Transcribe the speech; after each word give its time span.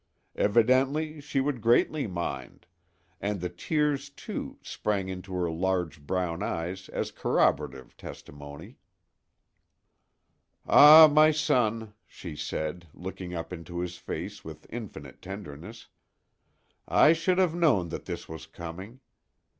Evidently 0.35 1.21
she 1.21 1.39
would 1.39 1.61
greatly 1.61 2.07
mind; 2.07 2.65
and 3.19 3.39
the 3.39 3.49
tears, 3.49 4.09
too, 4.09 4.57
sprang 4.63 5.09
into 5.09 5.31
her 5.35 5.47
large 5.47 5.99
brown 6.01 6.41
eyes 6.41 6.89
as 6.89 7.11
corroborative 7.11 7.95
testimony. 7.95 8.77
"Ah, 10.65 11.07
my 11.07 11.29
son," 11.29 11.93
she 12.07 12.35
said, 12.35 12.87
looking 12.95 13.35
up 13.35 13.53
into 13.53 13.77
his 13.79 13.97
face 13.97 14.43
with 14.43 14.65
infinite 14.73 15.21
tenderness, 15.21 15.87
"I 16.87 17.13
should 17.13 17.37
have 17.37 17.53
known 17.53 17.89
that 17.89 18.05
this 18.05 18.27
was 18.27 18.47
coming. 18.47 19.01